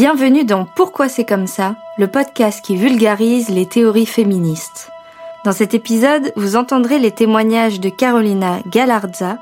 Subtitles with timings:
[0.00, 4.90] Bienvenue dans Pourquoi c'est comme ça, le podcast qui vulgarise les théories féministes.
[5.44, 9.36] Dans cet épisode, vous entendrez les témoignages de Carolina Galarza,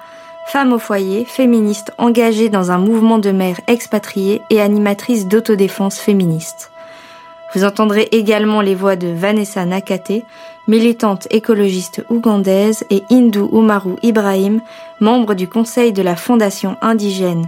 [0.49, 6.73] femme au foyer, féministe engagée dans un mouvement de mères expatriées et animatrice d'autodéfense féministe.
[7.55, 10.25] Vous entendrez également les voix de Vanessa Nakate,
[10.67, 14.61] militante écologiste ougandaise, et Hindu Umaru Ibrahim,
[14.99, 17.47] membre du conseil de la fondation indigène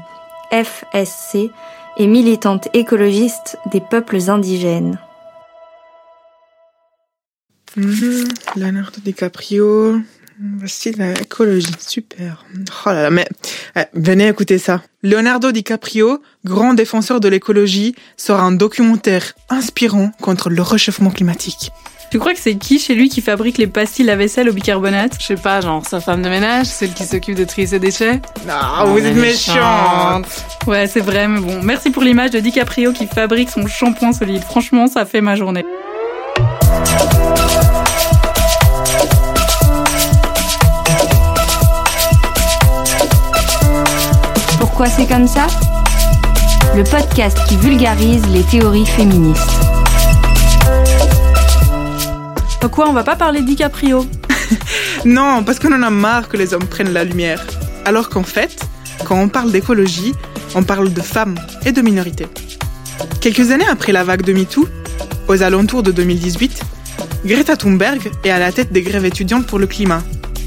[0.52, 1.50] FSC
[2.00, 4.98] et militante écologiste des peuples indigènes.
[7.76, 10.00] Mhm, Leonardo DiCaprio,
[10.58, 12.46] voici l'écologie, super.
[12.86, 13.28] Oh là là, mais
[13.76, 14.82] eh, venez écouter ça.
[15.02, 21.70] Leonardo DiCaprio, grand défenseur de l'écologie, sort un documentaire inspirant contre le réchauffement climatique.
[22.10, 25.12] Tu crois que c'est qui chez lui qui fabrique les pastilles à vaisselle au bicarbonate
[25.20, 28.20] Je sais pas, genre sa femme de ménage, celle qui s'occupe de trier ses déchets
[28.48, 30.26] Ah, vous êtes méchante
[30.66, 31.60] Ouais, c'est vrai, mais bon.
[31.62, 34.42] Merci pour l'image de DiCaprio qui fabrique son shampoing solide.
[34.42, 35.64] Franchement, ça fait ma journée.
[44.58, 45.46] Pourquoi c'est comme ça?
[46.74, 49.69] Le podcast qui vulgarise les théories féministes.
[52.68, 54.06] Quoi, on va pas parler de DiCaprio
[55.04, 57.44] Non, parce qu'on en a marre que les hommes prennent la lumière.
[57.84, 58.60] Alors qu'en fait,
[59.04, 60.14] quand on parle d'écologie,
[60.54, 62.28] on parle de femmes et de minorités.
[63.20, 64.68] Quelques années après la vague de MeToo,
[65.28, 66.62] aux alentours de 2018,
[67.24, 70.02] Greta Thunberg est à la tête des grèves étudiantes pour le climat.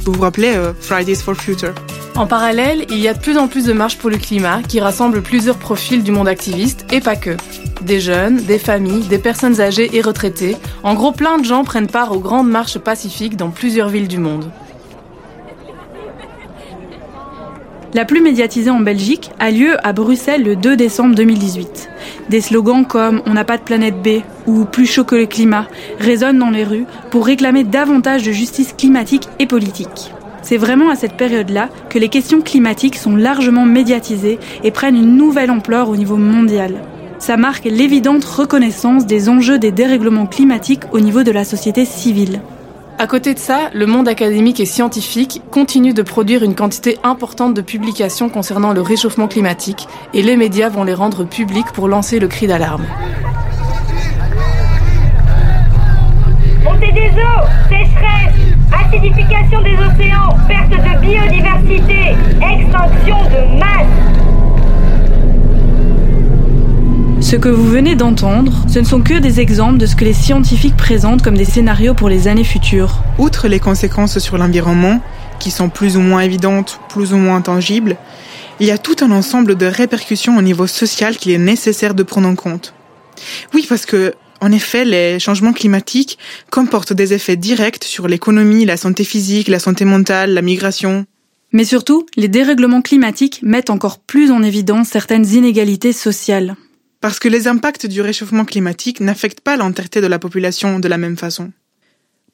[0.06, 1.74] Vous vous rappelez euh, Fridays for Future?
[2.16, 4.80] En parallèle, il y a de plus en plus de marches pour le climat qui
[4.80, 7.36] rassemblent plusieurs profils du monde activiste et pas que.
[7.86, 10.56] Des jeunes, des familles, des personnes âgées et retraitées.
[10.84, 14.20] En gros, plein de gens prennent part aux grandes marches pacifiques dans plusieurs villes du
[14.20, 14.50] monde.
[17.94, 21.90] La plus médiatisée en Belgique a lieu à Bruxelles le 2 décembre 2018.
[22.30, 25.68] Des slogans comme On n'a pas de planète B ou Plus chaud que le climat
[26.00, 30.14] résonnent dans les rues pour réclamer davantage de justice climatique et politique.
[30.42, 35.18] C'est vraiment à cette période-là que les questions climatiques sont largement médiatisées et prennent une
[35.18, 36.82] nouvelle ampleur au niveau mondial.
[37.26, 42.42] Ça marque l'évidente reconnaissance des enjeux des dérèglements climatiques au niveau de la société civile.
[43.00, 47.54] À côté de ça, le monde académique et scientifique continue de produire une quantité importante
[47.54, 52.20] de publications concernant le réchauffement climatique et les médias vont les rendre publics pour lancer
[52.20, 52.84] le cri d'alarme.
[56.66, 58.36] Montée des eaux, sécheresse,
[58.70, 64.33] acidification des océans, perte de biodiversité, extinction de masse.
[67.24, 70.14] Ce que vous venez d'entendre, ce ne sont que des exemples de ce que les
[70.14, 73.02] scientifiques présentent comme des scénarios pour les années futures.
[73.18, 75.02] Outre les conséquences sur l'environnement,
[75.40, 77.96] qui sont plus ou moins évidentes, plus ou moins tangibles,
[78.60, 82.04] il y a tout un ensemble de répercussions au niveau social qu'il est nécessaire de
[82.04, 82.74] prendre en compte.
[83.54, 86.20] Oui, parce que, en effet, les changements climatiques
[86.52, 91.06] comportent des effets directs sur l'économie, la santé physique, la santé mentale, la migration.
[91.54, 96.58] Mais surtout, les dérèglements climatiques mettent encore plus en évidence certaines inégalités sociales.
[97.04, 100.98] Parce que les impacts du réchauffement climatique n'affectent pas l'entièreté de la population de la
[100.98, 101.52] même façon.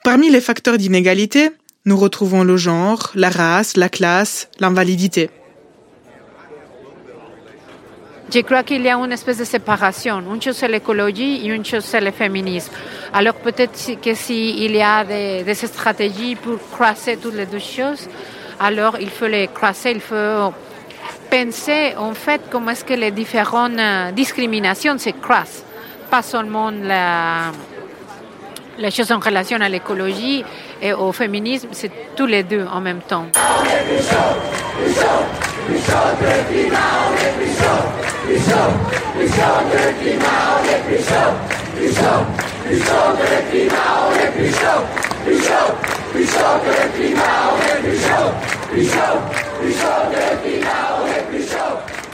[0.03, 1.49] Parmi les facteurs d'inégalité,
[1.85, 5.31] nous retrouvons le genre, la race, la classe, l'invalidité.
[8.31, 10.21] Je crois qu'il y a une espèce de séparation.
[10.31, 12.71] Une chose c'est l'écologie et une chose c'est le féminisme.
[13.11, 18.07] Alors peut-être que s'il y a des, des, stratégies pour croiser toutes les deux choses,
[18.59, 20.53] alors il faut les croiser, il faut
[21.29, 23.79] penser en fait comment est-ce que les différentes
[24.13, 25.63] discriminations se croisent.
[26.09, 27.51] Pas seulement la,
[28.77, 30.43] les choses en relation à l'écologie
[30.81, 33.27] et au féminisme, c'est tous les deux en même temps.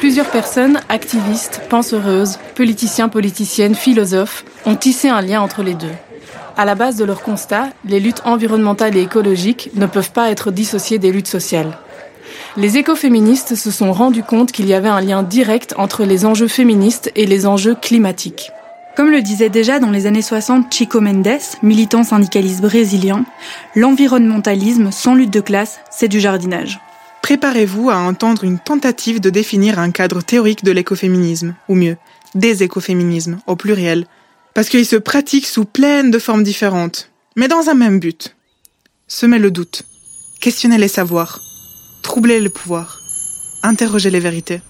[0.05, 5.95] Plusieurs personnes, activistes, penseuses, politiciens, politiciennes, philosophes, ont tissé un lien entre les deux.
[6.55, 10.51] À la base de leur constat, les luttes environnementales et écologiques ne peuvent pas être
[10.51, 11.79] dissociées des luttes sociales.
[12.55, 16.47] Les écoféministes se sont rendus compte qu'il y avait un lien direct entre les enjeux
[16.47, 18.51] féministes et les enjeux climatiques.
[18.95, 23.25] Comme le disait déjà dans les années 60 Chico Mendes, militant syndicaliste brésilien,
[23.73, 26.79] l'environnementalisme sans lutte de classe, c'est du jardinage.
[27.25, 31.97] Préparez-vous à entendre une tentative de définir un cadre théorique de l'écoféminisme, ou mieux,
[32.35, 34.05] des écoféminismes, au pluriel,
[34.53, 38.35] parce qu'ils se pratiquent sous plein de formes différentes, mais dans un même but.
[39.07, 39.85] Semer le doute,
[40.39, 41.41] questionner les savoirs,
[42.03, 42.99] troubler le pouvoir,
[43.63, 44.61] interroger les vérités.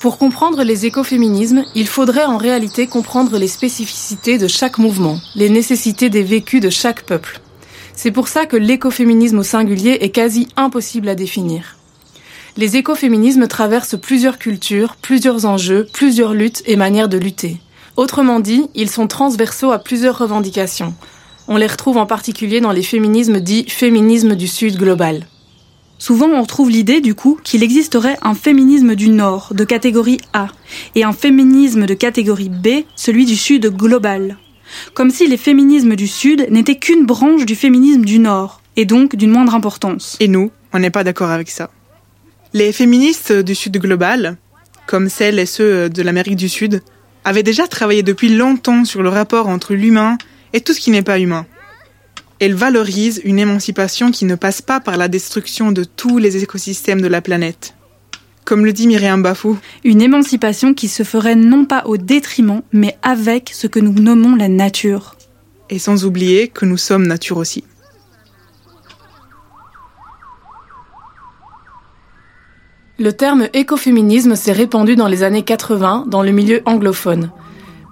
[0.00, 5.50] Pour comprendre les écoféminismes, il faudrait en réalité comprendre les spécificités de chaque mouvement, les
[5.50, 7.40] nécessités des vécus de chaque peuple.
[7.94, 11.78] C'est pour ça que l'écoféminisme au singulier est quasi impossible à définir.
[12.56, 17.56] Les écoféminismes traversent plusieurs cultures, plusieurs enjeux, plusieurs luttes et manières de lutter.
[17.96, 20.94] Autrement dit, ils sont transversaux à plusieurs revendications.
[21.48, 25.26] On les retrouve en particulier dans les féminismes dits féminisme du Sud global.
[25.98, 30.48] Souvent, on retrouve l'idée, du coup, qu'il existerait un féminisme du Nord, de catégorie A,
[30.94, 34.38] et un féminisme de catégorie B, celui du Sud global.
[34.94, 39.16] Comme si les féminismes du Sud n'étaient qu'une branche du féminisme du Nord, et donc
[39.16, 40.16] d'une moindre importance.
[40.20, 41.70] Et nous, on n'est pas d'accord avec ça.
[42.54, 44.36] Les féministes du Sud global,
[44.86, 46.82] comme celles et ceux de l'Amérique du Sud,
[47.24, 50.16] avaient déjà travaillé depuis longtemps sur le rapport entre l'humain
[50.52, 51.46] et tout ce qui n'est pas humain.
[52.40, 57.00] Elles valorisent une émancipation qui ne passe pas par la destruction de tous les écosystèmes
[57.00, 57.74] de la planète.
[58.44, 59.58] Comme le dit Myriam Bafou.
[59.84, 64.36] Une émancipation qui se ferait non pas au détriment, mais avec ce que nous nommons
[64.36, 65.16] la nature.
[65.68, 67.64] Et sans oublier que nous sommes nature aussi.
[73.00, 77.30] Le terme écoféminisme s'est répandu dans les années 80 dans le milieu anglophone.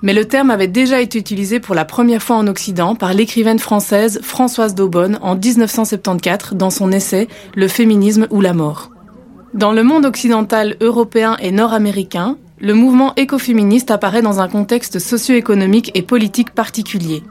[0.02, 3.58] Mais le terme avait déjà été utilisé pour la première fois en Occident par l'écrivaine
[3.58, 8.90] française Françoise Daubonne en 1974 dans son essai Le féminisme ou la mort.
[9.54, 15.90] Dans le monde occidental, européen et nord-américain, le mouvement écoféministe apparaît dans un contexte socio-économique
[15.94, 17.22] et politique particulier.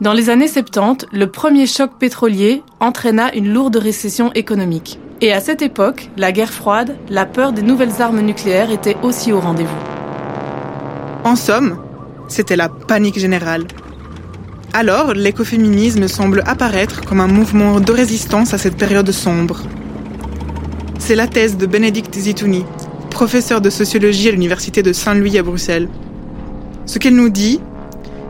[0.00, 4.98] Dans les années 70, le premier choc pétrolier entraîna une lourde récession économique.
[5.20, 9.32] Et à cette époque, la guerre froide, la peur des nouvelles armes nucléaires était aussi
[9.32, 10.05] au rendez-vous.
[11.26, 11.76] En somme,
[12.28, 13.64] c'était la panique générale.
[14.72, 19.62] Alors, l'écoféminisme semble apparaître comme un mouvement de résistance à cette période sombre.
[21.00, 22.64] C'est la thèse de Bénédicte Zitouni,
[23.10, 25.88] professeur de sociologie à l'université de Saint-Louis à Bruxelles.
[26.86, 27.58] Ce qu'elle nous dit,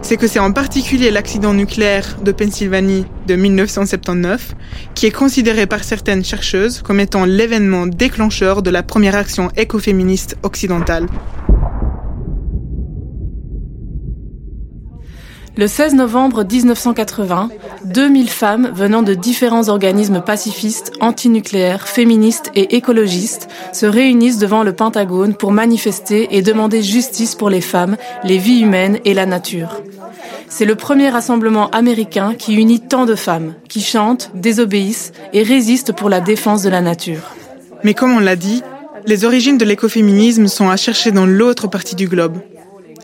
[0.00, 4.54] c'est que c'est en particulier l'accident nucléaire de Pennsylvanie de 1979
[4.94, 10.38] qui est considéré par certaines chercheuses comme étant l'événement déclencheur de la première action écoféministe
[10.42, 11.08] occidentale.
[15.58, 17.48] Le 16 novembre 1980,
[17.86, 24.74] 2000 femmes venant de différents organismes pacifistes, antinucléaires, féministes et écologistes se réunissent devant le
[24.74, 29.80] Pentagone pour manifester et demander justice pour les femmes, les vies humaines et la nature.
[30.50, 35.92] C'est le premier rassemblement américain qui unit tant de femmes, qui chantent, désobéissent et résistent
[35.92, 37.34] pour la défense de la nature.
[37.82, 38.62] Mais comme on l'a dit,
[39.06, 42.36] les origines de l'écoféminisme sont à chercher dans l'autre partie du globe.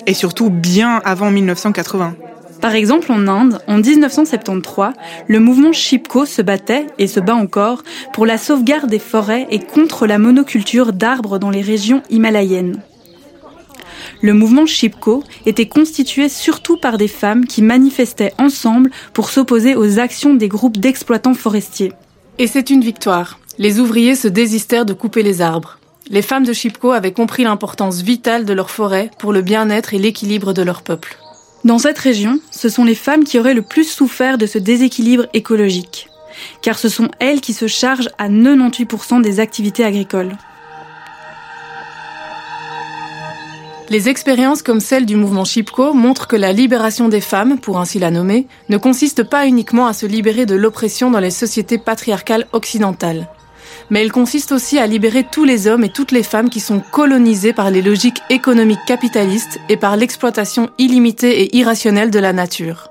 [0.07, 2.15] Et surtout bien avant 1980.
[2.63, 4.93] Par exemple, en Inde, en 1973,
[5.27, 7.83] le mouvement Chipko se battait, et se bat encore,
[8.13, 12.81] pour la sauvegarde des forêts et contre la monoculture d'arbres dans les régions himalayennes.
[14.21, 19.99] Le mouvement Chipko était constitué surtout par des femmes qui manifestaient ensemble pour s'opposer aux
[19.99, 21.93] actions des groupes d'exploitants forestiers.
[22.39, 23.41] Et c'est une victoire.
[23.59, 25.81] Les ouvriers se désistèrent de couper les arbres.
[26.11, 29.99] Les femmes de Chipko avaient compris l'importance vitale de leurs forêts pour le bien-être et
[29.99, 31.19] l'équilibre de leur peuple.
[31.65, 35.27] Dans cette région, ce sont les femmes qui auraient le plus souffert de ce déséquilibre
[35.33, 36.09] écologique,
[36.61, 40.37] car ce sont elles qui se chargent à 98% des activités agricoles.
[43.91, 48.01] Les expériences comme celle du mouvement Chipko montrent que la libération des femmes, pour ainsi
[48.01, 52.49] la nommer, ne consiste pas uniquement à se libérer de l'oppression dans les sociétés patriarcales
[52.53, 53.29] occidentales
[53.93, 56.81] mais elle consiste aussi à libérer tous les hommes et toutes les femmes qui sont
[56.81, 62.89] colonisés par les logiques économiques capitalistes et par l'exploitation illimitée et irrationnelle de la nature.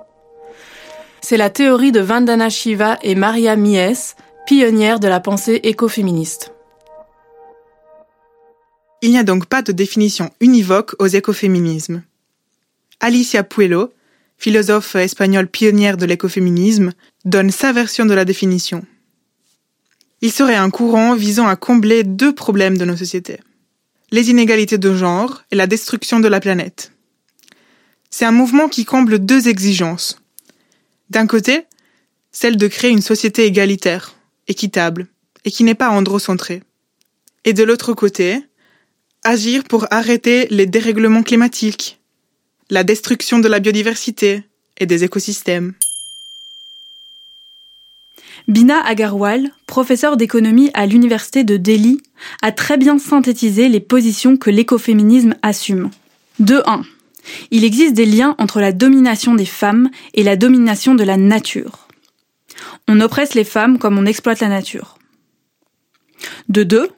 [1.22, 4.14] C'est la théorie de Vandana Shiva et Maria Mies,
[4.46, 6.54] pionnière de la pensée écoféministe.
[9.02, 12.04] Il n'y a donc pas de définition univoque aux écoféminismes.
[13.00, 13.92] Alicia Puello,
[14.38, 16.92] philosophe espagnole pionnière de l'écoféminisme,
[17.26, 18.86] donne sa version de la définition
[20.22, 23.40] il serait un courant visant à combler deux problèmes de nos sociétés.
[24.12, 26.92] Les inégalités de genre et la destruction de la planète.
[28.10, 30.20] C'est un mouvement qui comble deux exigences.
[31.10, 31.66] D'un côté,
[32.32, 34.16] celle de créer une société égalitaire,
[34.48, 35.08] équitable,
[35.46, 36.62] et qui n'est pas androcentrée.
[37.46, 38.44] Et de l'autre côté,
[39.24, 42.00] agir pour arrêter les dérèglements climatiques,
[42.70, 44.44] la destruction de la biodiversité
[44.78, 45.74] et des écosystèmes.
[48.52, 52.02] Bina Agarwal, professeur d'économie à l'université de Delhi,
[52.42, 55.90] a très bien synthétisé les positions que l'écoféminisme assume.
[56.38, 56.82] De 1.
[57.52, 61.88] Il existe des liens entre la domination des femmes et la domination de la nature.
[62.90, 64.98] On oppresse les femmes comme on exploite la nature.
[66.50, 66.90] De 2.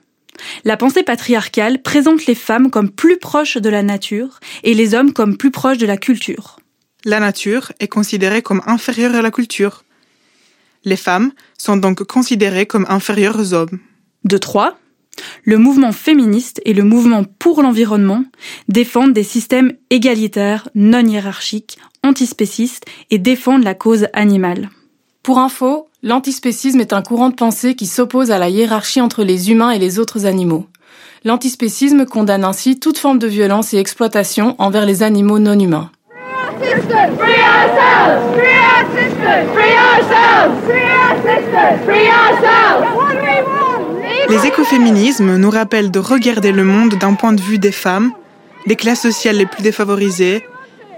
[0.63, 5.13] La pensée patriarcale présente les femmes comme plus proches de la nature et les hommes
[5.13, 6.57] comme plus proches de la culture.
[7.05, 9.83] La nature est considérée comme inférieure à la culture.
[10.85, 13.79] Les femmes sont donc considérées comme inférieures aux hommes.
[14.23, 14.77] De trois,
[15.43, 18.23] le mouvement féministe et le mouvement pour l'environnement
[18.67, 24.69] défendent des systèmes égalitaires, non hiérarchiques, antispécistes et défendent la cause animale.
[25.21, 29.51] Pour info, l'antispécisme est un courant de pensée qui s'oppose à la hiérarchie entre les
[29.51, 30.67] humains et les autres animaux.
[31.23, 35.91] L'antispécisme condamne ainsi toute forme de violence et exploitation envers les animaux non humains.
[44.29, 48.11] Les écoféminismes nous rappellent de regarder le monde d'un point de vue des femmes,
[48.67, 50.45] des classes sociales les plus défavorisées,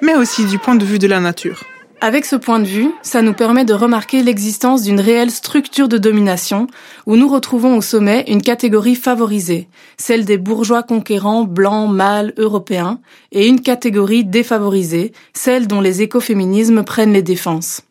[0.02, 1.64] mais aussi du point de vue de la nature.
[2.02, 5.98] Avec ce point de vue, ça nous permet de remarquer l'existence d'une réelle structure de
[5.98, 6.68] domination
[7.06, 13.00] où nous retrouvons au sommet une catégorie favorisée, celle des bourgeois conquérants blancs, mâles, européens,
[13.32, 17.82] et une catégorie défavorisée, celle dont les écoféminismes prennent les défenses.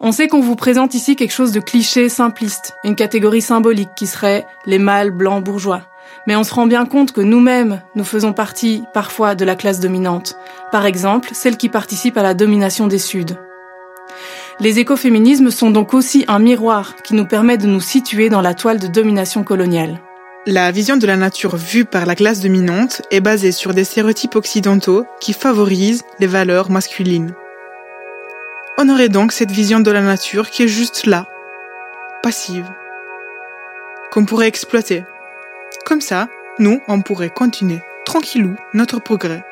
[0.00, 4.06] On sait qu'on vous présente ici quelque chose de cliché, simpliste, une catégorie symbolique qui
[4.06, 5.82] serait les mâles blancs bourgeois.
[6.28, 9.80] Mais on se rend bien compte que nous-mêmes, nous faisons partie parfois de la classe
[9.80, 10.36] dominante.
[10.70, 13.36] Par exemple, celle qui participe à la domination des Suds.
[14.60, 18.54] Les écoféminismes sont donc aussi un miroir qui nous permet de nous situer dans la
[18.54, 20.00] toile de domination coloniale.
[20.46, 24.36] La vision de la nature vue par la classe dominante est basée sur des stéréotypes
[24.36, 27.34] occidentaux qui favorisent les valeurs masculines.
[28.78, 31.26] On aurait donc cette vision de la nature qui est juste là,
[32.22, 32.66] passive,
[34.10, 35.04] qu'on pourrait exploiter.
[35.84, 39.44] Comme ça, nous, on pourrait continuer tranquillou notre progrès.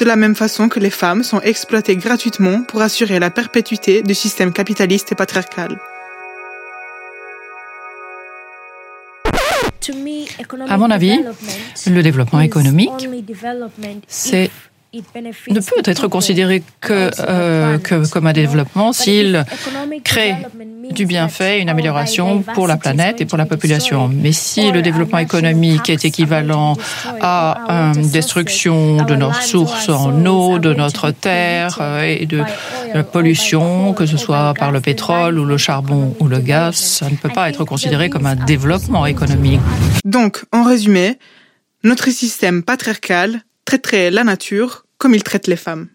[0.00, 4.14] De la même façon que les femmes sont exploitées gratuitement pour assurer la perpétuité du
[4.14, 5.78] système capitaliste et patriarcal.
[10.68, 11.20] À mon avis,
[11.86, 12.90] le développement économique,
[14.08, 14.50] c'est
[15.50, 19.44] ne peut être considéré que, euh, que comme un développement s'il
[20.04, 20.34] crée
[20.90, 24.08] du bienfait, une amélioration pour la planète et pour la population.
[24.08, 26.76] Mais si le développement économique est équivalent
[27.20, 32.42] à une destruction de nos ressources en eau, de notre terre euh, et de
[32.92, 37.08] la pollution, que ce soit par le pétrole ou le charbon ou le gaz, ça
[37.10, 39.60] ne peut pas être considéré comme un développement économique.
[40.04, 41.18] Donc, en résumé,
[41.82, 45.88] notre système patriarcal traiterait la nature comme il traite les femmes.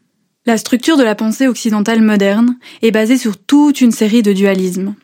[0.46, 4.96] La structure de la pensée occidentale moderne est basée sur toute une série de dualismes.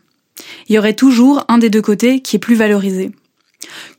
[0.67, 3.11] Il y aurait toujours un des deux côtés qui est plus valorisé.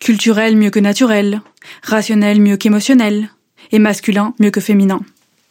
[0.00, 1.42] Culturel mieux que naturel,
[1.82, 3.30] rationnel mieux qu'émotionnel,
[3.72, 5.00] et masculin mieux que féminin.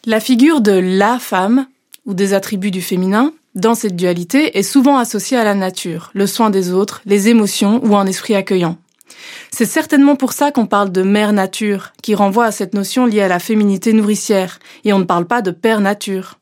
[0.06, 1.68] La figure de la femme,
[2.06, 6.28] ou des attributs du féminin, dans cette dualité est souvent associée à la nature, le
[6.28, 8.78] soin des autres, les émotions ou un esprit accueillant.
[9.51, 13.22] C'est certainement pour ça qu'on parle de mère nature, qui renvoie à cette notion liée
[13.22, 16.39] à la féminité nourricière, et on ne parle pas de père nature.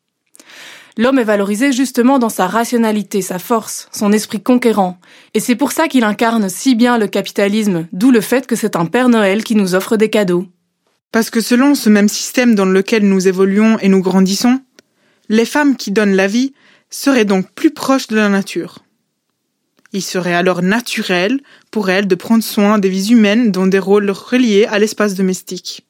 [0.98, 5.00] L'homme est valorisé justement dans sa rationalité, sa force, son esprit conquérant,
[5.34, 8.76] et c'est pour ça qu'il incarne si bien le capitalisme, d'où le fait que c'est
[8.76, 10.46] un Père Noël qui nous offre des cadeaux.
[11.12, 14.62] Parce que selon ce même système dans lequel nous évoluons et nous grandissons,
[15.30, 16.54] les femmes qui donnent la vie
[16.90, 18.83] seraient donc plus proches de la nature.
[19.94, 24.10] Il serait alors naturel pour elles de prendre soin des vies humaines dans des rôles
[24.10, 25.86] reliés à l'espace domestique.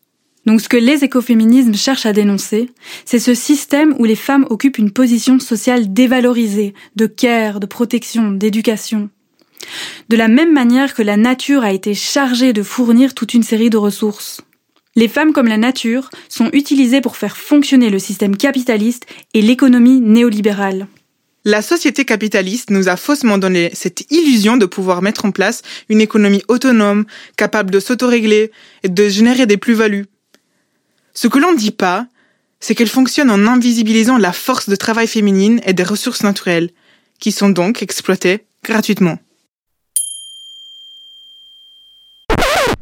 [0.45, 2.69] Donc ce que les écoféminismes cherchent à dénoncer,
[3.05, 8.31] c'est ce système où les femmes occupent une position sociale dévalorisée, de care, de protection,
[8.31, 9.09] d'éducation.
[10.09, 13.69] De la même manière que la nature a été chargée de fournir toute une série
[13.69, 14.41] de ressources.
[14.95, 20.01] Les femmes comme la nature sont utilisées pour faire fonctionner le système capitaliste et l'économie
[20.01, 20.87] néolibérale.
[21.45, 25.99] La société capitaliste nous a faussement donné cette illusion de pouvoir mettre en place une
[25.99, 27.03] économie autonome,
[27.35, 28.51] capable de s'autorégler
[28.83, 30.05] et de générer des plus-values.
[31.13, 32.07] Ce que l'on ne dit pas,
[32.61, 36.69] c'est qu'elle fonctionne en invisibilisant la force de travail féminine et des ressources naturelles,
[37.19, 39.19] qui sont donc exploitées gratuitement.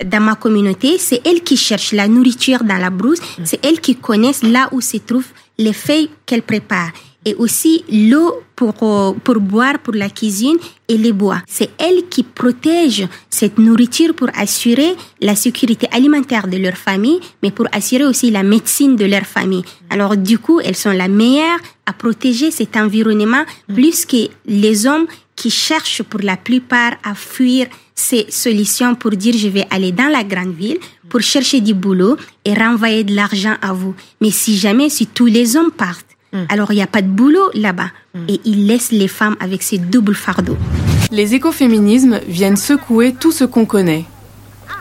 [0.06, 3.96] Dans ma communauté, c'est elles qui cherchent la nourriture dans la brousse, c'est elles qui
[3.96, 6.94] connaissent là où se trouvent les feuilles qu'elles préparent
[7.26, 11.42] et aussi l'eau pour, euh, pour boire pour la cuisine et les bois.
[11.48, 17.52] C'est elles qui protègent cette nourriture pour assurer la sécurité alimentaire de leur famille, mais
[17.52, 19.64] pour assurer aussi la médecine de leur famille.
[19.90, 25.08] Alors du coup, elles sont la meilleure à protéger cet environnement plus que les hommes
[25.36, 30.08] qui cherchent pour la plupart à fuir ces solutions pour dire je vais aller dans
[30.08, 30.78] la grande ville
[31.10, 33.94] pour chercher du boulot et renvoyer de l'argent à vous.
[34.22, 36.11] Mais si jamais, si tous les hommes partent,
[36.50, 37.92] alors il n'y a pas de boulot là-bas.
[38.28, 40.58] Et ils laissent les femmes avec ces doubles fardeaux.
[41.12, 44.06] Les écoféminismes viennent secouer tout ce qu'on connaît.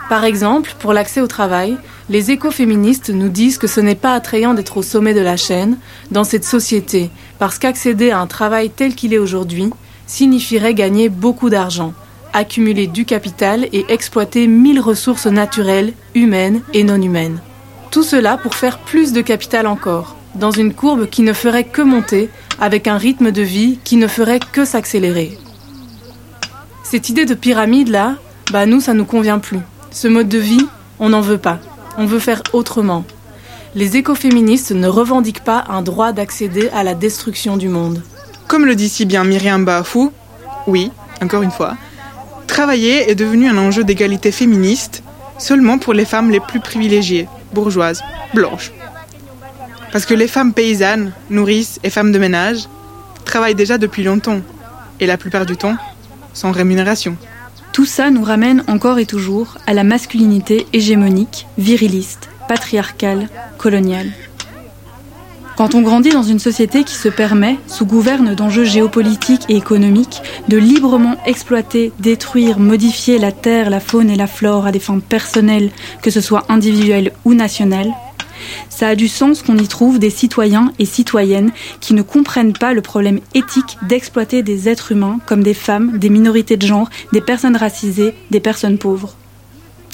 [0.09, 1.77] Par exemple, pour l'accès au travail,
[2.09, 5.77] les écoféministes nous disent que ce n'est pas attrayant d'être au sommet de la chaîne
[6.11, 9.69] dans cette société, parce qu'accéder à un travail tel qu'il est aujourd'hui
[10.07, 11.93] signifierait gagner beaucoup d'argent,
[12.33, 17.41] accumuler du capital et exploiter mille ressources naturelles, humaines et non humaines.
[17.91, 21.81] Tout cela pour faire plus de capital encore, dans une courbe qui ne ferait que
[21.81, 25.37] monter, avec un rythme de vie qui ne ferait que s'accélérer.
[26.83, 28.15] Cette idée de pyramide-là,
[28.51, 29.59] bah nous, ça nous convient plus.
[29.91, 30.67] Ce mode de vie,
[30.99, 31.59] on n'en veut pas.
[31.97, 33.03] On veut faire autrement.
[33.75, 38.03] Les écoféministes ne revendiquent pas un droit d'accéder à la destruction du monde.
[38.47, 40.11] Comme le dit si bien Myriam Bafou,
[40.67, 41.77] oui, encore une fois,
[42.47, 45.03] travailler est devenu un enjeu d'égalité féministe
[45.37, 48.71] seulement pour les femmes les plus privilégiées, bourgeoises, blanches.
[49.91, 52.67] Parce que les femmes paysannes, nourrices et femmes de ménage
[53.25, 54.41] travaillent déjà depuis longtemps,
[54.99, 55.75] et la plupart du temps,
[56.33, 57.17] sans rémunération.
[57.73, 64.11] Tout ça nous ramène encore et toujours à la masculinité hégémonique, viriliste, patriarcale, coloniale.
[65.57, 70.21] Quand on grandit dans une société qui se permet, sous gouverne d'enjeux géopolitiques et économiques,
[70.47, 74.99] de librement exploiter, détruire, modifier la terre, la faune et la flore à des fins
[74.99, 75.69] personnelles,
[76.01, 77.91] que ce soit individuelles ou nationales,
[78.69, 82.73] ça a du sens qu'on y trouve des citoyens et citoyennes qui ne comprennent pas
[82.73, 87.21] le problème éthique d'exploiter des êtres humains comme des femmes, des minorités de genre, des
[87.21, 89.15] personnes racisées, des personnes pauvres.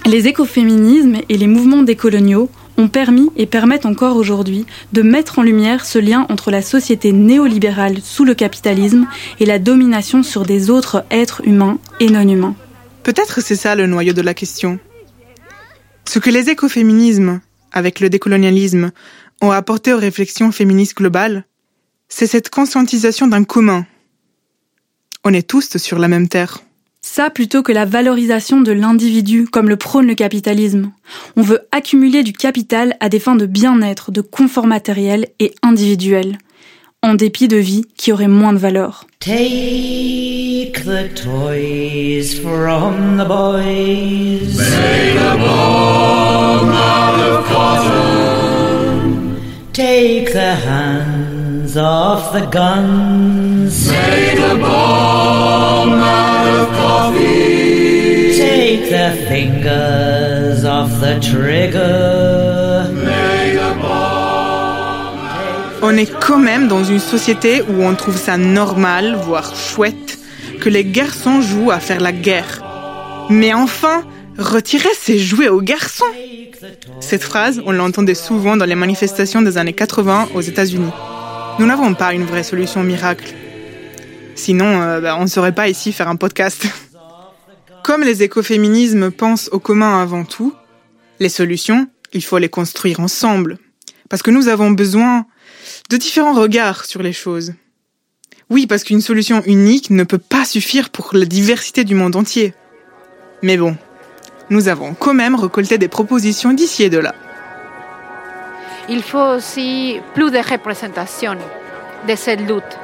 [0.05, 5.41] Les écoféminismes et les mouvements décoloniaux ont permis et permettent encore aujourd'hui de mettre en
[5.41, 9.07] lumière ce lien entre la société néolibérale sous le capitalisme
[9.39, 12.55] et la domination sur des autres êtres humains et non humains.
[13.03, 14.79] Peut-être c'est ça le noyau de la question.
[16.05, 17.41] Ce que les écoféminismes,
[17.77, 18.91] avec le décolonialisme,
[19.41, 21.45] ont apporté aux réflexions féministes globales,
[22.09, 23.85] c'est cette conscientisation d'un commun.
[25.23, 26.59] On est tous sur la même terre.
[27.01, 30.91] Ça plutôt que la valorisation de l'individu comme le prône le capitalisme.
[31.35, 36.37] On veut accumuler du capital à des fins de bien-être, de confort matériel et individuel,
[37.07, 39.05] en dépit de vie qui aurait moins de valeur.
[39.19, 44.57] Take the toys from the boys.
[49.73, 53.89] Take the hands off the guns.
[58.37, 62.26] Take the fingers off the trigger.
[65.89, 70.19] On est quand même dans une société où on trouve ça normal, voire chouette,
[70.59, 72.61] que les garçons jouent à faire la guerre.
[73.29, 74.03] Mais enfin,
[74.37, 76.03] retirez ces jouets aux garçons
[76.99, 80.91] Cette phrase, on l'entendait souvent dans les manifestations des années 80 aux États-Unis.
[81.57, 83.33] Nous n'avons pas une vraie solution miracle.
[84.35, 86.67] Sinon, euh, bah, on ne saurait pas ici faire un podcast.
[87.83, 90.53] Comme les écoféminismes pensent au commun avant tout,
[91.21, 93.57] les solutions, il faut les construire ensemble.
[94.09, 95.25] Parce que nous avons besoin
[95.89, 97.53] de différents regards sur les choses.
[98.49, 102.53] Oui, parce qu'une solution unique ne peut pas suffire pour la diversité du monde entier.
[103.43, 103.75] Mais bon,
[104.49, 107.13] nous avons quand même récolté des propositions d'ici et de là.
[108.89, 111.35] Il faut aussi plus de représentation
[112.07, 112.79] de cette lutte.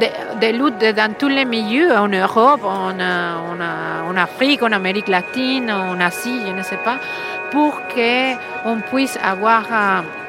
[0.00, 0.10] Des
[0.40, 3.60] de luttes dans tous les milieux, en Europe, en, en,
[4.10, 6.98] en, Afrique, en Amérique latine, en Asie, je ne sais pas,
[7.52, 10.23] pour qu'on puisse avoir uh,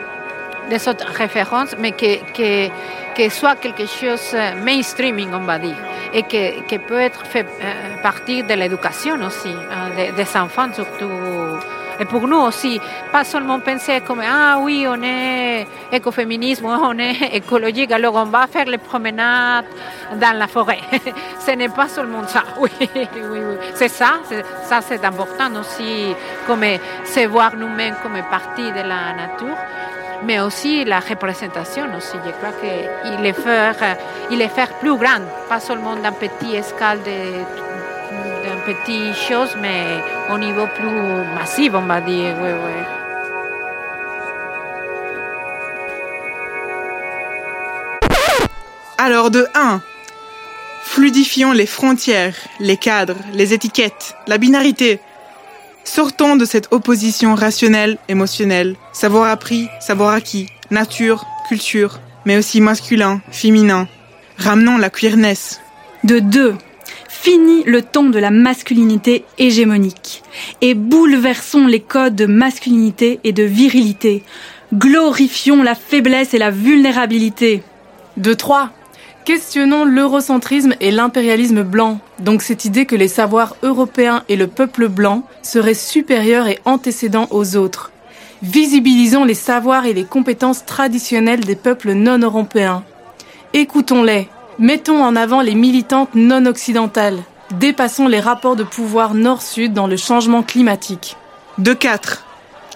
[0.70, 2.70] des autres références, mais que, que,
[3.16, 5.78] que soit quelque chose mainstreaming, on va dire,
[6.14, 10.72] et que, que peut être fait euh, partie de l'éducation aussi, euh, des, des enfants
[10.74, 11.10] surtout.
[12.00, 12.80] Et pour nous aussi,
[13.12, 18.48] pas seulement penser comme ah oui, on est écoféminisme, on est écologique, alors on va
[18.48, 19.66] faire les promenades
[20.20, 20.80] dans la forêt.
[21.40, 23.58] Ce n'est pas seulement ça, oui, oui, oui.
[23.76, 24.20] c'est ça,
[24.64, 26.14] ça c'est important aussi,
[26.46, 26.64] comme
[27.06, 29.58] se voir nous-mêmes comme partie de la nature
[30.26, 32.18] mais aussi la représentation aussi.
[32.26, 33.98] Je crois qu'il est faire,
[34.32, 39.84] il faire plus grand, pas seulement dans petit escale d'un petit chose, mais
[40.34, 40.90] au niveau plus
[41.36, 42.36] massif, on va dire.
[42.42, 42.84] Oui, oui.
[48.98, 49.82] Alors de 1,
[50.84, 55.00] fluidifions les frontières, les cadres, les étiquettes, la binarité.
[55.86, 63.22] Sortons de cette opposition rationnelle, émotionnelle, savoir appris, savoir acquis, nature, culture, mais aussi masculin,
[63.32, 63.88] féminin.
[64.38, 65.62] Ramenons la queerness.
[66.04, 66.56] De 2,
[67.08, 70.22] Fini le temps de la masculinité hégémonique
[70.62, 74.24] et bouleversons les codes de masculinité et de virilité.
[74.74, 77.64] Glorifions la faiblesse et la vulnérabilité.
[78.18, 78.72] De trois,
[79.26, 84.88] Questionnons l'eurocentrisme et l'impérialisme blanc, donc cette idée que les savoirs européens et le peuple
[84.88, 87.92] blanc seraient supérieurs et antécédents aux autres.
[88.44, 92.84] Visibilisons les savoirs et les compétences traditionnelles des peuples non européens.
[93.54, 94.30] Écoutons-les.
[94.60, 97.24] Mettons en avant les militantes non occidentales.
[97.60, 101.18] Dépassons les rapports de pouvoir nord-sud dans le changement climatique.
[101.58, 102.24] De 4.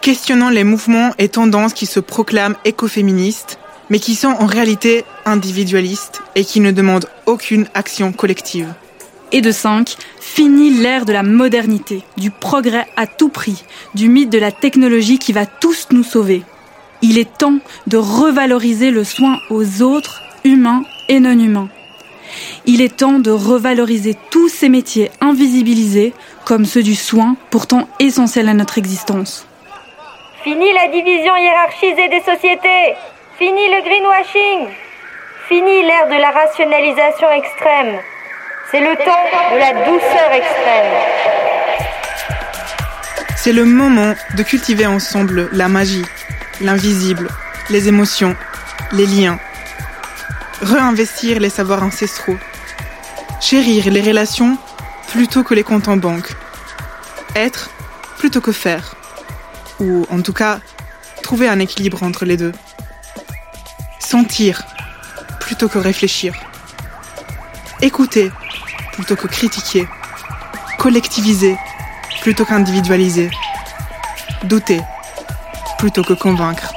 [0.01, 3.59] Questionnons les mouvements et tendances qui se proclament écoféministes
[3.89, 8.73] mais qui sont en réalité individualistes et qui ne demandent aucune action collective.
[9.31, 14.31] Et de 5, fini l'ère de la modernité, du progrès à tout prix, du mythe
[14.31, 16.43] de la technologie qui va tous nous sauver.
[17.01, 21.69] Il est temps de revaloriser le soin aux autres, humains et non humains.
[22.65, 26.13] Il est temps de revaloriser tous ces métiers invisibilisés,
[26.45, 29.45] comme ceux du soin, pourtant essentiels à notre existence.
[30.43, 32.95] Fini la division hiérarchisée des sociétés
[33.39, 34.75] Fini le greenwashing
[35.47, 38.01] Fini l'ère de la rationalisation extrême.
[38.69, 40.93] C'est le temps de la douceur extrême.
[43.37, 46.03] C'est le moment de cultiver ensemble la magie,
[46.59, 47.29] l'invisible,
[47.69, 48.35] les émotions,
[48.91, 49.39] les liens.
[50.61, 52.37] Réinvestir les savoirs ancestraux.
[53.39, 54.57] Chérir les relations
[55.07, 56.33] plutôt que les comptes en banque.
[57.35, 57.69] Être
[58.17, 58.95] plutôt que faire.
[59.79, 60.59] Ou en tout cas,
[61.23, 62.51] trouver un équilibre entre les deux.
[64.09, 64.63] Sentir
[65.39, 66.33] plutôt que réfléchir.
[67.79, 68.31] Écouter
[68.93, 69.87] plutôt que critiquer.
[70.79, 71.55] Collectiviser
[72.23, 73.29] plutôt qu'individualiser.
[74.45, 74.81] Douter
[75.77, 76.68] plutôt que convaincre.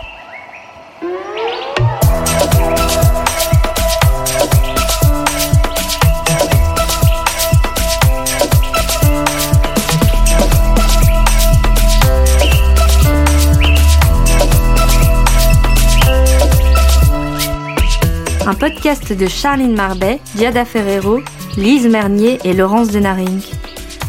[18.52, 21.20] Un podcast de Charline Marbet, Diada Ferrero,
[21.56, 23.40] Lise Mernier et Laurence Denaring.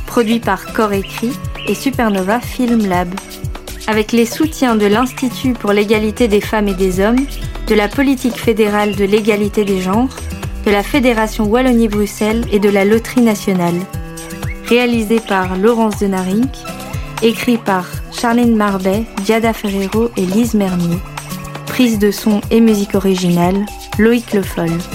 [0.05, 1.31] Produit par Corps Écrit
[1.65, 3.07] et Supernova Film Lab.
[3.87, 7.25] Avec les soutiens de l'Institut pour l'égalité des femmes et des hommes,
[7.67, 10.13] de la politique fédérale de l'égalité des genres,
[10.65, 13.79] de la Fédération Wallonie-Bruxelles et de la Loterie nationale.
[14.67, 16.47] Réalisé par Laurence Denaring,
[17.21, 20.97] écrit par Charline Marbet, Diada Ferrero et Lise Mernier.
[21.65, 23.65] Prise de son et musique originale,
[23.99, 24.92] Loïc Le Foll.